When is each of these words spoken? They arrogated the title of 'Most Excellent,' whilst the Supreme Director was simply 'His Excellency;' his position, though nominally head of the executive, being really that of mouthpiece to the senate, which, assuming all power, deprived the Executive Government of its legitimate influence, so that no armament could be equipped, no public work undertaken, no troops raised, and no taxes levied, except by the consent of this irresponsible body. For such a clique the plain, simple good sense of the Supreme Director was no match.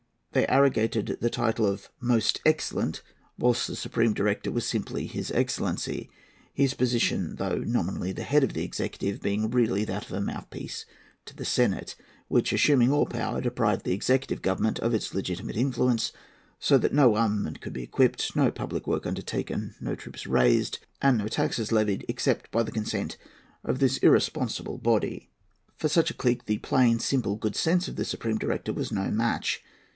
They 0.31 0.47
arrogated 0.47 1.17
the 1.19 1.29
title 1.29 1.67
of 1.67 1.91
'Most 1.99 2.41
Excellent,' 2.43 3.03
whilst 3.37 3.67
the 3.67 3.75
Supreme 3.75 4.13
Director 4.13 4.49
was 4.49 4.65
simply 4.65 5.05
'His 5.05 5.29
Excellency;' 5.29 6.09
his 6.53 6.73
position, 6.73 7.35
though 7.35 7.57
nominally 7.59 8.13
head 8.15 8.43
of 8.43 8.53
the 8.53 8.63
executive, 8.63 9.21
being 9.21 9.51
really 9.51 9.83
that 9.83 10.09
of 10.09 10.23
mouthpiece 10.23 10.85
to 11.25 11.35
the 11.35 11.45
senate, 11.45 11.95
which, 12.29 12.51
assuming 12.51 12.91
all 12.91 13.05
power, 13.05 13.41
deprived 13.41 13.83
the 13.85 13.91
Executive 13.93 14.41
Government 14.41 14.79
of 14.79 14.93
its 14.93 15.13
legitimate 15.13 15.57
influence, 15.57 16.13
so 16.59 16.77
that 16.79 16.93
no 16.93 17.15
armament 17.15 17.59
could 17.61 17.73
be 17.73 17.83
equipped, 17.83 18.33
no 18.35 18.49
public 18.49 18.87
work 18.87 19.05
undertaken, 19.05 19.75
no 19.81 19.93
troops 19.95 20.25
raised, 20.25 20.79
and 21.01 21.17
no 21.17 21.27
taxes 21.27 21.71
levied, 21.73 22.05
except 22.07 22.49
by 22.51 22.63
the 22.63 22.71
consent 22.71 23.17
of 23.63 23.77
this 23.77 23.97
irresponsible 23.97 24.77
body. 24.77 25.29
For 25.77 25.89
such 25.89 26.09
a 26.09 26.15
clique 26.15 26.45
the 26.45 26.57
plain, 26.59 26.99
simple 26.99 27.35
good 27.35 27.55
sense 27.57 27.87
of 27.87 27.97
the 27.97 28.05
Supreme 28.05 28.37
Director 28.39 28.73
was 28.73 28.91
no 28.91 29.11
match. 29.11 29.61